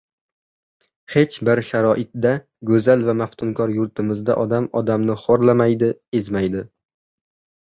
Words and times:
hech 1.15 1.35
bir 1.49 1.59
sharoitda 1.67 2.31
go‘zal 2.71 3.05
va 3.09 3.15
maftunkor 3.19 3.75
yurtimizda 3.75 4.39
odam 4.45 4.69
odamni 4.83 5.19
xo‘rlamaydi, 5.27 5.91
ezmaydi 6.23 6.65